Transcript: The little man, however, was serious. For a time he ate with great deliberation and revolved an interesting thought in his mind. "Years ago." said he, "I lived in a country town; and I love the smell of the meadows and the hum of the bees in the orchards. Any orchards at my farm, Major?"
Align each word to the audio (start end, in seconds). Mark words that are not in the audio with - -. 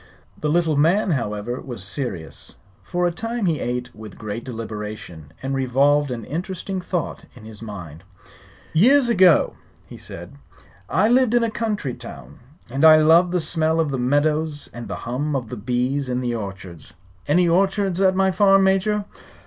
The 0.35 0.49
little 0.49 0.75
man, 0.77 1.11
however, 1.11 1.61
was 1.61 1.83
serious. 1.83 2.55
For 2.81 3.05
a 3.05 3.11
time 3.11 3.45
he 3.45 3.59
ate 3.59 3.93
with 3.95 4.17
great 4.17 4.43
deliberation 4.43 5.31
and 5.43 5.53
revolved 5.53 6.09
an 6.09 6.25
interesting 6.25 6.81
thought 6.81 7.25
in 7.35 7.45
his 7.45 7.61
mind. 7.61 8.03
"Years 8.73 9.09
ago." 9.09 9.53
said 9.95 10.31
he, 10.31 10.57
"I 10.89 11.07
lived 11.07 11.35
in 11.35 11.43
a 11.43 11.51
country 11.51 11.93
town; 11.93 12.39
and 12.71 12.83
I 12.83 12.95
love 12.97 13.29
the 13.29 13.39
smell 13.39 13.79
of 13.79 13.91
the 13.91 13.99
meadows 13.99 14.71
and 14.73 14.87
the 14.87 14.95
hum 15.05 15.35
of 15.35 15.49
the 15.49 15.55
bees 15.55 16.09
in 16.09 16.19
the 16.19 16.33
orchards. 16.33 16.95
Any 17.27 17.47
orchards 17.47 18.01
at 18.01 18.15
my 18.15 18.31
farm, 18.31 18.63
Major?" 18.63 19.05